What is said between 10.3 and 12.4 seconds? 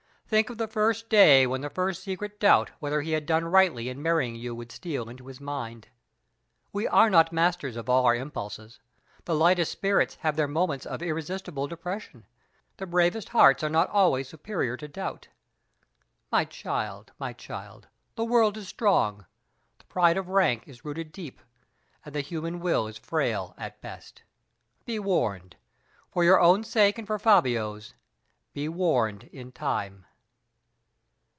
their moments of irresistible depression;